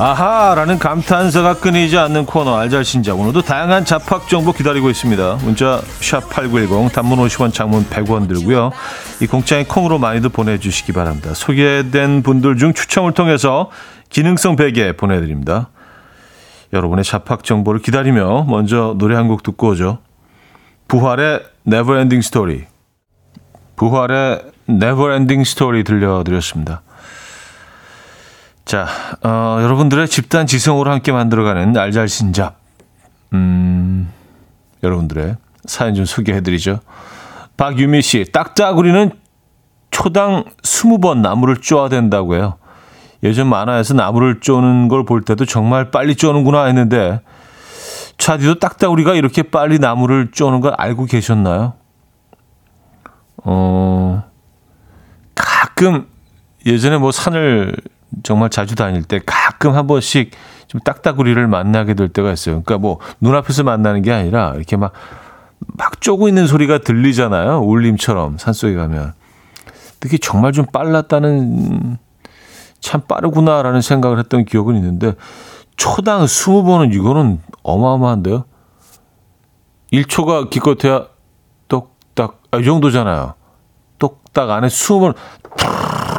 [0.00, 3.18] 아하라는 감탄사가 끊이지 않는 코너 알잘 신잡.
[3.18, 5.38] 오늘도 다양한 잡학 정보 기다리고 있습니다.
[5.42, 8.70] 문자 샵 #8910 단문 50원, 장문 100원 들고요.
[9.20, 11.34] 이 공짜인 콩으로 많이들 보내주시기 바랍니다.
[11.34, 13.70] 소개된 분들 중 추첨을 통해서
[14.08, 15.70] 기능성 베개 보내드립니다.
[16.72, 19.98] 여러분의 잡학 정보를 기다리며 먼저 노래 한 곡 듣고 오죠.
[20.86, 22.66] 부활의 Ending Story.
[23.74, 26.82] 부활의 Ending Story 들려드렸습니다.
[28.68, 28.86] 자,
[29.22, 32.54] 어, 여러분들의 집단 지성으로 함께 만들어가는 알잘신잡.
[33.32, 34.12] 음,
[34.82, 36.80] 여러분들의 사연 좀 소개해드리죠.
[37.56, 39.12] 박유미 씨, 딱따구리는
[39.90, 42.58] 초당 20번 나무를 쪼아야 된다고 해요.
[43.22, 47.22] 예전 만화에서 나무를 쪼는 걸 볼 때도 정말 빨리 쪼는구나 했는데,
[48.18, 51.72] 차디도 딱따구리가 이렇게 빨리 나무를 쪼는 걸 알고 계셨나요?
[53.44, 54.24] 어,
[55.34, 56.06] 가끔
[56.66, 57.74] 예전에 뭐 산을
[58.22, 60.30] 정말 자주 다닐 때 가끔 한 번씩
[60.66, 62.62] 좀 딱따구리를 만나게 될 때가 있어요.
[62.62, 64.92] 그러니까 뭐 눈앞에서 만나는 게 아니라 이렇게 막,
[65.66, 67.60] 막 쪼고 있는 소리가 들리잖아요.
[67.60, 69.14] 울림처럼 산속에 가면.
[69.98, 71.98] 그게 정말 좀 빨랐다는,
[72.80, 75.14] 참 빠르구나라는 생각을 했던 기억은 있는데,
[75.76, 78.44] 초당 20번은 이거는 어마어마한데요.
[79.92, 81.06] 1초가 기껏해야
[81.66, 83.34] 똑딱, 아, 이 정도잖아요.
[83.98, 85.14] 똑딱 안에 20번,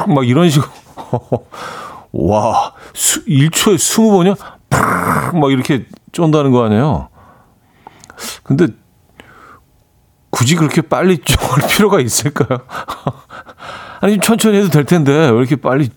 [0.08, 0.70] 막 이런 식으로.
[2.12, 4.36] 와, 수, 1초에 20번이요?
[5.38, 7.08] 막 이렇게 쫀다는 거 아니에요?
[8.42, 8.66] 근데
[10.30, 12.60] 굳이 그렇게 빨리 쫀 필요가 있을까요?
[14.00, 15.90] 아니, 좀 천천히 해도 될 텐데, 왜 이렇게 빨리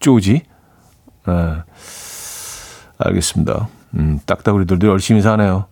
[0.00, 0.42] 쪼지?
[1.26, 1.62] 네.
[2.98, 3.68] 알겠습니다.
[3.94, 5.66] 음, 딱따구리들도 열심히 사네요.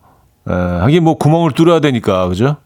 [0.49, 2.57] 에, 하긴 뭐 구멍을 뚫어야 되니까, 그죠?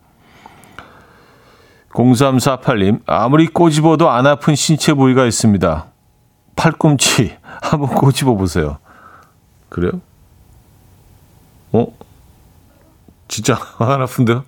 [1.93, 5.90] 0348님, 아무리 꼬집어도 안 아픈 신체 부위가 있습니다.
[6.61, 8.77] 팔꿈치 한번 꼬집어 보세요.
[9.69, 9.99] 그래요?
[11.71, 11.87] 어?
[13.27, 14.43] 진짜 안 아픈데요?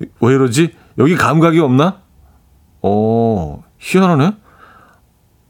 [0.00, 0.74] 왜 이러지?
[0.98, 2.00] 여기 감각이 없나?
[2.82, 4.32] 어, 희한하네.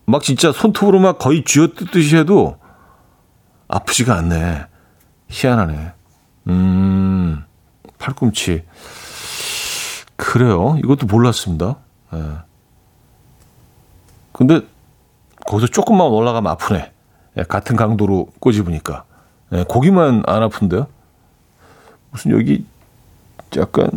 [0.04, 2.58] 막 진짜 손톱으로 막 거의 쥐어뜯듯이 해도
[3.68, 4.66] 아프지가 않네.
[5.28, 5.92] 희한하네.
[6.48, 7.42] 음,
[7.98, 8.64] 팔꿈치.
[10.16, 10.76] 그래요.
[10.84, 11.76] 이것도 몰랐습니다.
[12.12, 12.38] 예.
[14.32, 14.60] 근데
[15.48, 16.92] 거기서 조금만 올라가면 아프네.
[17.38, 19.04] 예, 같은 강도로 꼬집으니까.
[19.52, 20.86] 예, 거기만 안 아픈데요?
[22.10, 22.66] 무슨 여기
[23.56, 23.88] 약간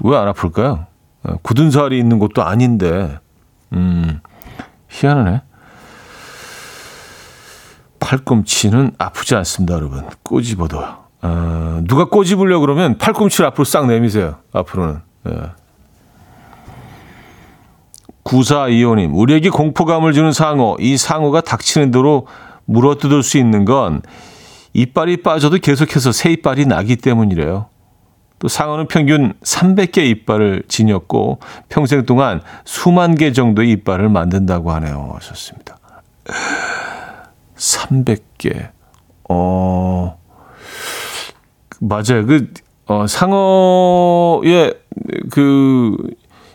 [0.00, 0.86] 왜 안 아플까요?
[1.28, 3.18] 예, 굳은 살이 있는 것도 아닌데,
[3.72, 4.20] 음,
[4.88, 5.42] 희한하네.
[8.00, 10.08] 팔꿈치는 아프지 않습니다, 여러분.
[10.24, 10.82] 꼬집어도.
[11.22, 14.38] 어, 누가 꼬집으려 고 그러면 팔꿈치를 앞으로 싹 내미세요.
[14.52, 15.02] 앞으로는.
[15.28, 15.61] 예.
[18.24, 20.76] 9425님, 우리에게 공포감을 주는 상어.
[20.78, 22.26] 이 상어가 닥치는 대로
[22.66, 24.02] 물어뜯을 수 있는 건
[24.72, 27.66] 이빨이 빠져도 계속해서 새 이빨이 나기 때문이래요.
[28.38, 35.12] 또 상어는 평균 300개 이빨을 지녔고 평생 동안 수만 개 정도의 이빨을 만든다고 하네요.
[35.14, 35.78] 하셨습니다.
[37.56, 38.70] 300개.
[39.28, 40.18] 어,
[41.80, 42.26] 맞아요.
[42.26, 42.52] 그,
[42.86, 44.74] 어, 상어의
[45.30, 45.96] 그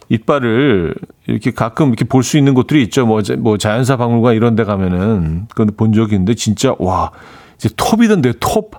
[0.09, 0.95] 이빨을
[1.27, 3.05] 이렇게 가끔 이렇게 볼 수 있는 곳들이 있죠.
[3.05, 7.11] 뭐, 뭐 자연사 박물관 이런 데 가면은 그건 본 적이 있는데 진짜 와,
[7.55, 8.75] 이제 톱이던데 톱.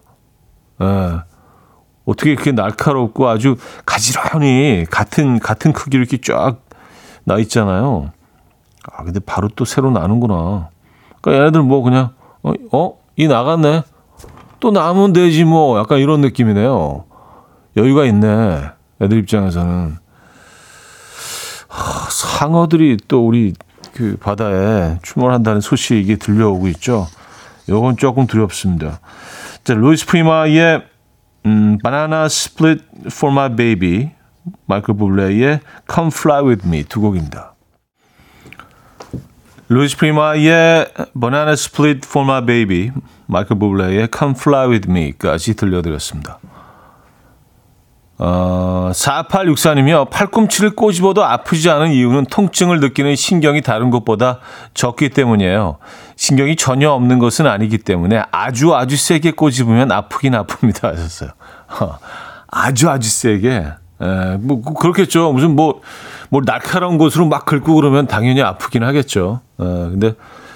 [0.81, 1.21] 예.
[2.07, 6.69] 어떻게 이렇게 날카롭고 아주 가지런히 같은 같은 크기로 이렇게 쫙
[7.29, 8.11] 나 있잖아요.
[8.91, 10.71] 아 근데 바로 또 새로 나는구나.
[11.21, 12.11] 그러니까 얘네들 뭐 그냥
[12.43, 12.99] 어, 어?
[13.17, 13.83] 이 나갔네.
[14.61, 17.05] 또 나면 되지 뭐 약간 이런 느낌이네요.
[17.77, 18.71] 여유가 있네.
[19.01, 19.99] 애들 입장에서는 하,
[22.11, 23.55] 상어들이 또 우리
[23.95, 27.07] 그 바다에 출몰한다는 소식이 들려오고 있죠.
[27.69, 29.01] 요건 조금 두렵습니다.
[29.65, 30.83] 자, 루이스 프리마의
[31.47, 34.11] 음, Banana Split for My Baby,
[34.67, 35.61] 마이클 부블레의
[35.93, 37.55] Come Fly With Me 두 곡입니다.
[39.69, 40.87] 루이스 프리마의
[41.21, 42.91] Banana Split for My Baby,
[43.27, 46.39] 마이클 부블레의 Come Fly With Me까지 들려드렸습니다.
[48.19, 50.11] 어, 4864님이요.
[50.11, 54.41] 팔꿈치를 꼬집어도 아프지 않은 이유는 통증을 느끼는 신경이 다른 것보다
[54.75, 55.79] 적기 때문이에요.
[56.17, 60.83] 신경이 전혀 없는 것은 아니기 때문에 아주 아주 세게 꼬집으면 아프긴 아픕니다.
[60.91, 61.31] 하셨어요.
[62.49, 63.67] 아주 아주 세게.
[64.01, 65.33] 에, 뭐, 그렇겠죠.
[65.33, 65.81] 무슨 뭐,
[66.29, 69.43] 뭐, 날카로운 곳으로 막 긁고 그러면 당연히 아프긴 하겠죠.
[69.61, 70.15] 에, 근데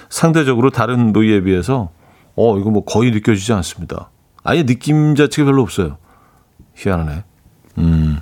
[0.09, 1.89] 상대적으로 다른 부위에 비해서,
[2.35, 4.09] 어, 이거 뭐 거의 느껴지지 않습니다.
[4.43, 5.97] 아예 느낌 자체가 별로 없어요.
[6.75, 7.23] 희한하네.
[7.77, 8.19] 음,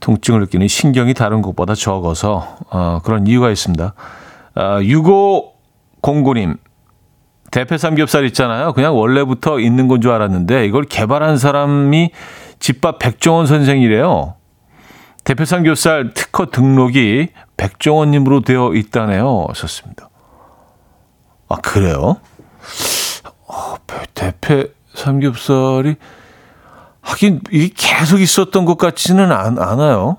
[0.00, 3.94] 통증을 느끼는 신경이 다른 것보다 적어서 어, 그런 이유가 있습니다.
[4.54, 4.60] 어,
[6.02, 6.58] 6509님
[7.50, 8.72] 대패 삼겹살 있잖아요.
[8.72, 12.10] 그냥 원래부터 있는 건 줄 알았는데 이걸 개발한 사람이
[12.58, 14.34] 집밥 백종원 선생이래요.
[15.24, 19.48] 대패 삼겹살 특허 등록이 백종원님으로 되어 있다네요.
[19.54, 20.08] 썼습니다.
[21.48, 22.16] 아 그래요?
[23.48, 23.74] 어,
[24.14, 25.96] 대패 삼겹살이
[27.06, 30.18] 하긴 이게 계속 있었던 것 같지는 않, 않아요.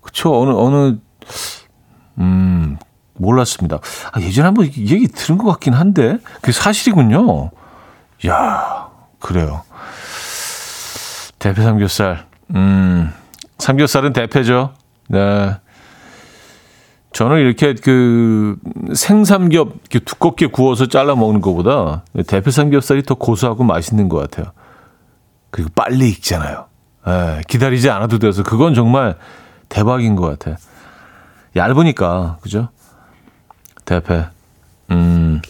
[0.00, 0.40] 그쵸?
[0.40, 0.96] 어느 어느
[2.18, 2.78] 음
[3.14, 3.78] 몰랐습니다.
[4.12, 7.50] 아, 예전에 한번 얘기 들은 것 같긴 한데 그게 사실이군요.
[8.26, 8.88] 야
[9.20, 9.62] 그래요.
[11.38, 12.26] 대패 삼겹살.
[12.56, 13.12] 음
[13.58, 14.74] 삼겹살은 대패죠.
[15.08, 15.56] 네.
[17.12, 18.56] 저는 이렇게 그
[18.94, 24.52] 생삼겹 이렇게 두껍게 구워서 잘라 먹는 것보다 대패 삼겹살이 더 고소하고 맛있는 것 같아요.
[25.56, 26.66] 그리고 빨리 익잖아요.
[27.08, 29.16] 예, 기다리지 않아도 돼서 그건 정말
[29.70, 30.58] 대박인 것 같아.
[31.56, 32.68] 얇으니까 그죠?
[33.86, 34.26] 대패.
[34.90, 35.40] 음.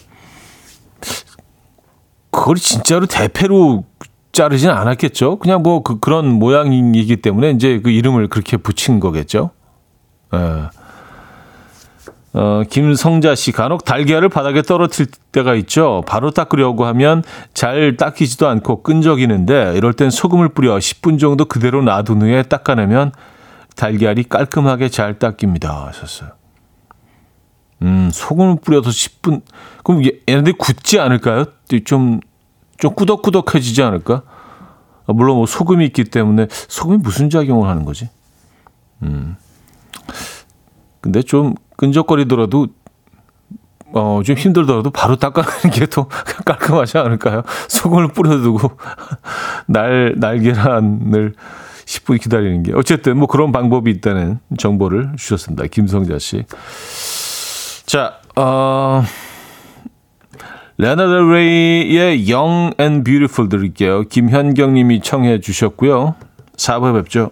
[2.31, 3.83] 그걸 진짜로 대패로
[4.31, 5.39] 자르진 않았겠죠?
[5.39, 9.49] 그냥 뭐 그, 그런 모양이기 때문에 이제 그 이름을 그렇게 붙인 거겠죠?
[10.33, 10.69] 예.
[12.37, 16.03] 어, 김성자 씨, 간혹 달걀을 바닥에 떨어뜨릴 때가 있죠.
[16.05, 17.23] 바로 닦으려고 하면
[17.55, 23.11] 잘 닦이지도 않고 끈적이는데 이럴 땐 소금을 뿌려 10분 정도 그대로 놔둔 후에 닦아내면
[23.75, 25.87] 달걀이 깔끔하게 잘 닦입니다.
[25.87, 26.29] 하셨어요.
[27.81, 29.41] 음, 소금을 뿌려서 10분.
[29.83, 31.45] 그럼 얘네들 굳지 않을까요?
[31.85, 32.19] 좀,
[32.77, 34.21] 좀 꾸덕꾸덕해지지 않을까?
[35.07, 38.11] 아, 물론 뭐 소금이 있기 때문에 소금이 무슨 작용을 하는 거지?
[39.01, 39.37] 음.
[41.01, 42.67] 근데 좀 끈적거리더라도
[43.93, 46.07] 어, 좀 힘들더라도 바로 닦아내는 게 더
[46.45, 47.43] 깔끔하지 않을까요?
[47.69, 48.71] 소금을 뿌려두고
[49.67, 51.33] 날, 날계란을
[51.85, 52.73] 10분 기다리는 게.
[52.75, 55.65] 어쨌든 뭐 그런 방법이 있다는 정보를 주셨습니다.
[55.67, 56.43] 김성자 씨.
[57.85, 59.03] 자, 어,
[60.77, 64.03] 레나드 레이의 Young and Beautiful 들을게요.
[64.03, 66.15] 김현경 님이 청해 주셨고요.
[66.57, 67.31] 4부에 뵙죠.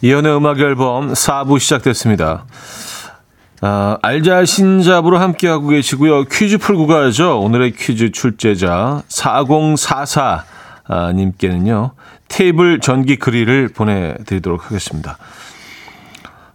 [0.00, 2.44] 이연의 음악 앨범 4부 시작됐습니다.
[3.60, 6.24] 아, 알자 신잡으로 함께하고 계시고요.
[6.24, 7.40] 퀴즈 풀고 가야죠.
[7.40, 10.44] 오늘의 퀴즈 출제자 4044
[10.86, 11.92] 아, 님께는요.
[12.28, 15.18] 테이블 전기 그릴을 보내드리도록 하겠습니다.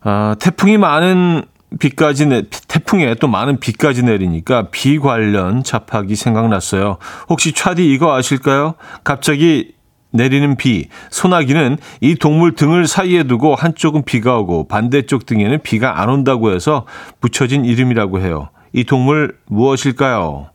[0.02, 1.44] 아, 태풍이 많은
[1.80, 6.98] 비까지 내, 태풍에 또 많은 비까지 내리니까 비 관련 잡학이 생각났어요.
[7.28, 8.76] 혹시 차디 이거 아실까요?
[9.04, 9.74] 갑자기
[10.14, 16.10] 내리는 비, 소나기는 이 동물 등을 사이에 두고 한쪽은 비가 오고 반대쪽 등에는 비가 안
[16.10, 16.86] 온다고 해서
[17.20, 18.50] 붙여진 이름이라고 해요.
[18.72, 20.50] 이 동물 무엇일까요?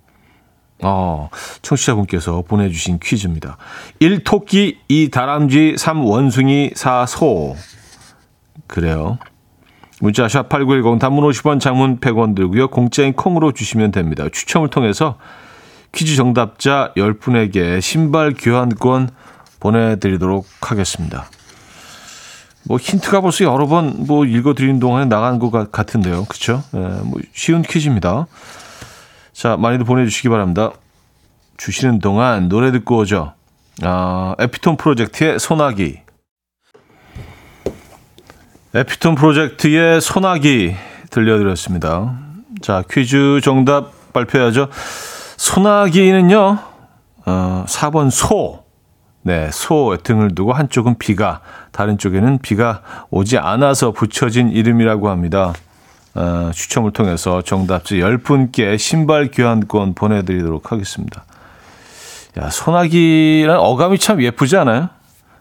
[0.82, 1.28] 어,
[1.62, 3.56] 청취자분께서 보내주신 퀴즈입니다.
[3.98, 4.22] 1.
[4.22, 5.10] 토끼, 2.
[5.10, 6.04] 다람쥐, 3.
[6.04, 7.06] 원숭이, 4.
[7.06, 7.56] 소.
[8.68, 9.18] 그래요.
[10.00, 12.68] 문자 샵 8910 단문 50원 장문 100원 들고요.
[12.68, 14.28] 공짜인 콩으로 주시면 됩니다.
[14.30, 15.18] 추첨을 통해서
[15.90, 19.08] 퀴즈 정답자 10분에게 신발 교환권
[19.60, 21.26] 보내드리도록 하겠습니다.
[22.64, 26.24] 뭐 힌트가 벌써 여러 번 뭐 읽어드리는 동안에 나간 것 같은데요.
[26.26, 26.62] 그쵸?
[26.74, 28.26] 예, 뭐 쉬운 퀴즈입니다.
[29.32, 30.72] 자, 많이들 보내주시기 바랍니다.
[31.56, 33.32] 주시는 동안 노래 듣고 오죠.
[33.82, 36.00] 아, 에피톤 프로젝트의 소나기.
[38.74, 40.74] 에피톤 프로젝트의 소나기
[41.10, 42.18] 들려드렸습니다.
[42.60, 44.68] 자, 퀴즈 정답 발표하죠.
[45.36, 46.58] 소나기는요,
[47.26, 48.64] 어, 4번 소.
[49.28, 55.52] 네, 소 등을 두고 한쪽은 비가, 다른 쪽에는 비가 오지 않아서 붙여진 이름이라고 합니다.
[56.14, 61.24] 어, 추첨을 통해서 정답지 10분께 신발 교환권 보내드리도록 하겠습니다.
[62.38, 64.88] 야, 소나기란 어감이 참 예쁘지 않아요?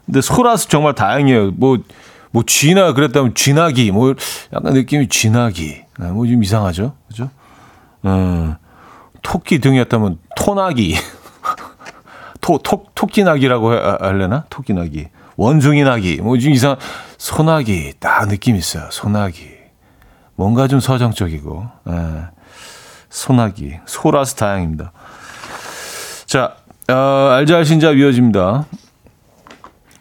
[0.05, 1.51] 근데 소라서 정말 다행이에요.
[1.51, 1.77] 뭐,
[2.31, 4.15] 뭐, 쥐나 그랬다면 쥐나기, 뭐,
[4.53, 5.83] 약간 느낌이 쥐나기.
[5.97, 6.93] 네, 뭐좀 이상하죠?
[7.07, 7.29] 그죠?
[8.03, 8.57] 어,
[9.21, 10.97] 토끼 등이었다면 토나기.
[12.47, 14.45] 토, 토, 토끼나기라고 할래나?
[14.49, 15.07] 토끼나기.
[15.35, 16.21] 원숭이 나기.
[16.21, 16.77] 뭐 좀 이상,
[17.17, 17.93] 소나기.
[17.99, 18.87] 딱 느낌 있어요.
[18.89, 19.49] 소나기.
[20.35, 21.65] 뭔가 좀 서정적이고.
[21.89, 21.93] 예.
[23.09, 23.73] 소나기.
[23.85, 24.91] 소라서 다행입니다.
[26.25, 26.53] 자,
[26.89, 26.93] 어,
[27.33, 28.65] 알잘신잡 이어집니다.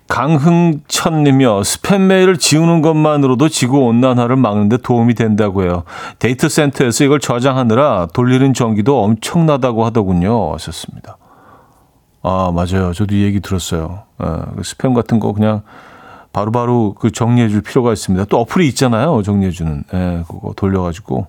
[0.09, 1.63] 강흥천님이요.
[1.63, 5.83] 스팸 메일을 지우는 것만으로도 지구 온난화를 막는데 도움이 된다고 해요.
[6.21, 10.55] 데이터 센터에서 이걸 저장하느라 돌리는 전기도 엄청나다고 하더군요.
[10.55, 11.17] 하셨습니다.
[12.29, 12.93] 아, 맞아요.
[12.93, 14.03] 저도 이 얘기 들었어요.
[14.19, 15.63] 아, 스팸 같은 거 그냥
[16.33, 18.25] 바로바로 바로 그 정리해 줄 필요가 있습니다.
[18.25, 19.23] 또 어플이 있잖아요.
[19.23, 19.85] 정리해 주는.
[19.95, 21.29] 예, 그거 돌려 가지고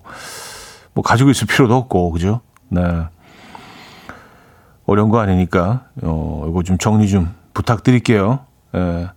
[0.94, 2.10] 뭐 가지고 있을 필요도 없고.
[2.10, 2.40] 그죠?
[2.68, 2.82] 네.
[4.86, 8.40] 어려운 거 아니니까 어, 이거 좀 정리 좀 부탁드릴게요.
[8.74, 9.08] 예.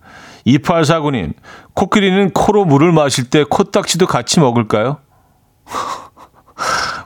[0.46, 1.34] 2849님,
[1.74, 4.98] 코끼리는 코로 물을 마실 때 코딱지도 같이 먹을까요?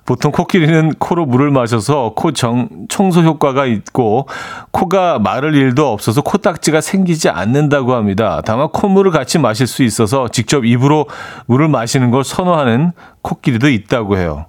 [0.07, 4.29] 보통 코끼리는 코로 물을 마셔서 코 정, 청소 효과가 있고
[4.71, 8.41] 코가 마를 일도 없어서 코딱지가 생기지 않는다고 합니다.
[8.45, 11.07] 다만 콧물을 같이 마실 수 있어서 직접 입으로
[11.47, 12.93] 물을 마시는 걸 선호하는
[13.23, 14.47] 코끼리도 있다고 해요.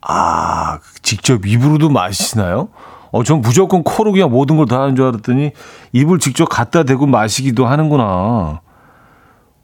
[0.00, 2.68] 아, 직접 입으로도 마시나요?
[3.10, 5.50] 어, 전 무조건 코로 그냥 모든 걸 다 하는 줄 알았더니
[5.92, 8.60] 입을 직접 갖다 대고 마시기도 하는구나.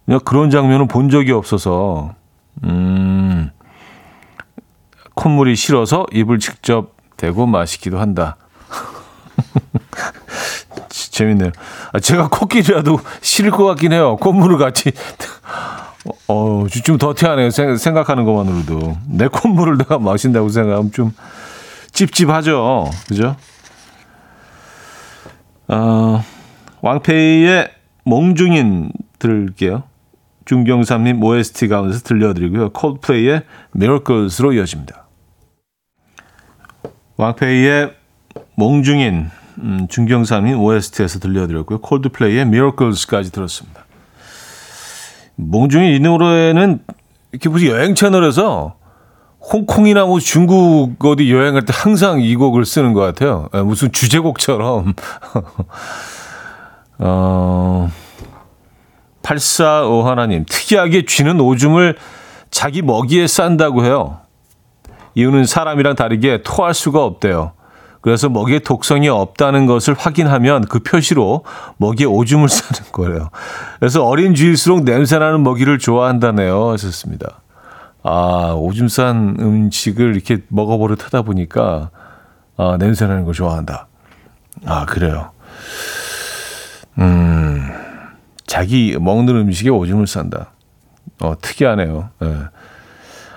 [0.05, 2.14] 그냥 그런 장면은 본 적이 없어서.
[2.64, 3.51] 음.
[5.15, 8.37] 콧물이 싫어서 입을 직접 대고 마시기도 한다.
[10.89, 11.53] 재밌네요.
[11.93, 14.17] 아, 제가 코끼리라도 싫을 것 같긴 해요.
[14.17, 14.93] 콧물을 같이.
[16.29, 17.51] 어, 좀 더티하네요.
[17.51, 18.99] 생각하는 것만으로도.
[19.07, 21.12] 내 콧물을 내가 마신다고 생각하면 좀
[21.93, 22.91] 찝찝하죠.
[23.09, 23.37] 그죠?
[25.69, 26.23] 어,
[26.83, 27.71] 왕페이의
[28.05, 29.85] 몽중인 들을게요.
[30.45, 32.71] 중경삼님 OST 가운데서 들려드리고요.
[32.71, 33.45] 콜드플레이의
[33.75, 35.04] Miracles로 이어집니다.
[37.17, 37.93] 왕페이의
[38.57, 41.81] 몽중인 음, 중경삼님 OST에서 들려드렸고요.
[41.81, 43.85] 콜드플레이의 Miracles까지 들었습니다.
[45.37, 46.81] 몽중인 이 노래는
[47.33, 48.77] 이렇게 무슨 여행 채널에서
[49.41, 53.49] 홍콩이나 뭐 중국 어디 여행할 때 항상 이 곡을 쓰는 것 같아요.
[53.55, 54.95] 예, 무슨 주제곡처럼.
[56.99, 57.91] 어,
[59.23, 61.97] 845 하나님, 특이하게 쥐는 오줌을
[62.51, 64.21] 자기 먹이에 싼다고 해요.
[65.15, 67.53] 이유는 사람이랑 다르게 토할 수가 없대요.
[68.01, 71.43] 그래서 먹이에 독성이 없다는 것을 확인하면 그 표시로
[71.79, 73.31] 먹이에 오줌을 싸는 거예요.
[73.79, 76.71] 그래서 어린 쥐일수록 냄새나는 먹이를 좋아한다네요.
[76.73, 77.41] 하셨습니다.
[78.03, 81.89] 아, 오줌 싼 음식을 이렇게 먹어버릇 하다 보니까,
[82.59, 83.87] 아, 냄새 나는 걸 좋아한다.
[84.67, 85.31] 아, 그래요.
[86.99, 87.67] 음,
[88.47, 90.51] 자기 먹는 음식에 오줌을 싼다.
[91.21, 92.11] 어, 특이하네요.
[92.23, 92.37] 예.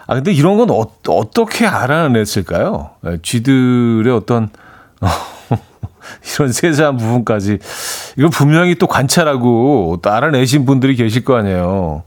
[0.08, 0.86] 아, 근데 이런 건 어,
[1.34, 2.92] 떻게 알아냈을까요?
[3.06, 4.50] 예, 쥐들의 어떤,
[5.02, 5.08] 어,
[6.36, 7.60] 이런 세세한 부분까지.
[8.18, 12.04] 이걸 분명히 또 관찰하고 또 알아내신 분들이 계실 거 아니에요.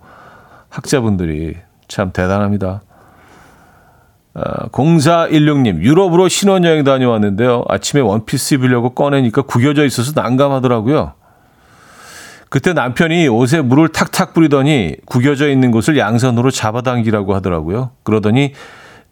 [0.70, 1.56] 학자분들이.
[1.88, 2.82] 참 대단합니다.
[4.32, 7.64] 아, 0416님, 유럽으로 신혼여행 다녀왔는데요.
[7.68, 11.12] 아침에 원피스 입으려고 꺼내니까 구겨져 있어서 난감하더라고요.
[12.50, 17.92] 그때 남편이 옷에 물을 탁탁 뿌리더니 구겨져 있는 곳을 양손으로 잡아당기라고 하더라고요.
[18.02, 18.54] 그러더니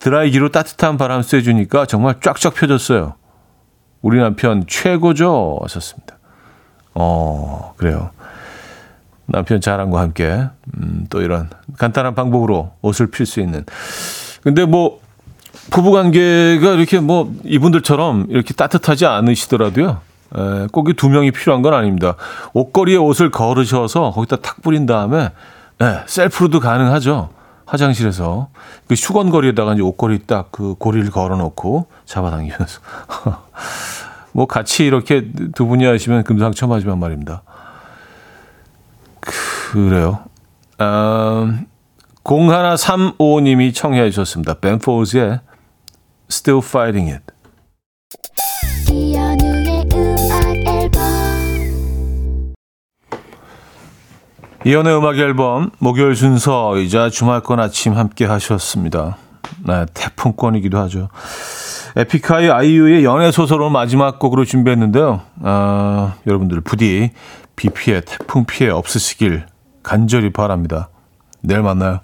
[0.00, 3.14] 드라이기로 따뜻한 바람 쐬주니까 정말 쫙쫙 펴졌어요.
[4.02, 5.60] 우리 남편 최고죠?
[5.62, 6.18] 하셨습니다.
[6.94, 8.10] 어, 그래요.
[9.26, 13.64] 남편 자랑과 함께 음, 또 이런 간단한 방법으로 옷을 필 수 있는.
[14.42, 15.00] 근데 뭐
[15.70, 20.07] 부부 관계가 이렇게 뭐 이분들처럼 이렇게 따뜻하지 않으시더라도요.
[20.36, 22.14] 에, 꼭이 두 명이 필요한 건 아닙니다.
[22.52, 25.30] 옷걸이에 옷을 걸으셔서 거기다 탁 뿌린 다음에
[25.80, 27.30] 에, 셀프로도 가능하죠.
[27.66, 28.48] 화장실에서
[28.86, 32.80] 그 수건거리에다가 이제 옷걸이 딱 그 고리를 걸어놓고 잡아당기면서
[34.32, 37.42] 뭐 같이 이렇게 두 분이 하시면 금상첨화지만 말입니다.
[39.20, 40.20] 그래요.
[40.80, 41.66] 음,
[42.24, 44.54] 0135님이 청해 주셨습니다.
[44.54, 45.40] 벤포즈의
[46.30, 47.24] Still Fighting It.
[54.64, 59.16] 이연의 음악 앨범 목요일 순서이자 주말권 아침 함께 하셨습니다.
[59.64, 61.08] 네, 태풍권이기도 하죠.
[61.96, 65.20] 에픽하이 아이유의 연애 소설을 마지막 곡으로 준비했는데요.
[65.42, 67.12] 아, 여러분들 부디
[67.54, 69.46] 비 피해, 태풍 피해 없으시길
[69.82, 70.88] 간절히 바랍니다.
[71.40, 72.00] 내일 만나요.